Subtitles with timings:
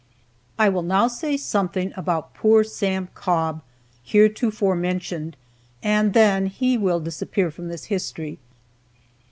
[0.57, 3.61] I will now say something about poor Sam Cobb,
[4.01, 5.37] heretofore mentioned,
[5.83, 8.39] and then he will disappear from this history.